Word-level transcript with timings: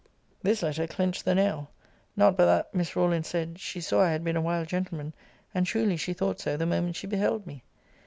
This 0.41 0.63
letter 0.63 0.87
clench'd 0.87 1.25
the 1.25 1.35
nail. 1.35 1.69
Not 2.17 2.35
but 2.35 2.47
that, 2.47 2.73
Miss 2.73 2.95
Rawlins 2.95 3.27
said, 3.27 3.59
she 3.59 3.79
saw 3.79 4.01
I 4.01 4.09
had 4.09 4.23
been 4.23 4.35
a 4.35 4.41
wild 4.41 4.67
gentleman; 4.67 5.13
and, 5.53 5.63
truly 5.67 5.95
she 5.95 6.13
thought 6.13 6.39
so 6.39 6.57
the 6.57 6.65
moment 6.65 6.95
she 6.95 7.05
beheld 7.05 7.45
me. 7.45 7.61